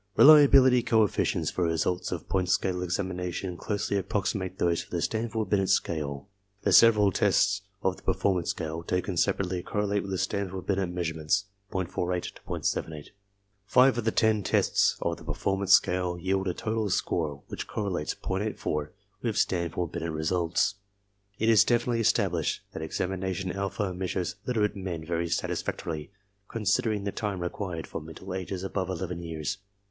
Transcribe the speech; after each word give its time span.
Reliability 0.15 0.81
coefficients 0.81 1.51
for 1.51 1.63
results 1.63 2.11
of 2.11 2.27
point 2.27 2.49
scale 2.49 2.81
examination 2.81 3.55
closely 3.55 3.97
approximate 3.99 4.57
those 4.57 4.81
for 4.81 4.89
the 4.89 4.99
Stanford 4.99 5.51
Binet 5.51 5.69
scale. 5.69 6.27
The 6.63 6.71
several 6.73 7.11
tests 7.11 7.61
of 7.83 7.97
the 7.97 8.01
performance 8.01 8.49
scale, 8.49 8.81
taken 8.81 9.15
separately, 9.15 9.61
correlate 9.61 10.01
with 10.01 10.19
Stanford 10.19 10.65
Binet 10.65 10.89
measurements, 10.89 11.45
.48 11.71 12.33
to 12.33 12.41
.78. 12.41 13.09
Five 13.67 13.93
^ 13.95 13.97
of 13.99 14.03
the 14.05 14.09
ten 14.09 14.41
tests 14.41 14.97
of 15.03 15.17
the 15.17 15.23
performance 15.23 15.73
scale 15.73 16.17
yield 16.17 16.47
a 16.47 16.55
total 16.55 16.89
score 16.89 17.33
I 17.35 17.41
which 17.49 17.67
correlates 17.67 18.15
.84 18.15 18.89
with 19.21 19.37
Stanford 19.37 19.91
Binet 19.91 20.11
results. 20.11 20.77
It 21.37 21.47
is 21.47 21.63
definitely 21.63 21.99
established 22.01 22.63
that 22.73 22.81
examination 22.81 23.51
alpha 23.51 23.93
measures 23.93 24.37
literate 24.47 24.75
men 24.75 25.05
very 25.05 25.27
satisfactorily, 25.29 26.09
considering 26.47 27.03
the 27.03 27.11
time 27.11 27.39
required, 27.39 27.85
for 27.85 28.01
mental 28.01 28.33
ages 28.33 28.63
above 28.63 28.89
eleven 28.89 29.21
years. 29.21 29.59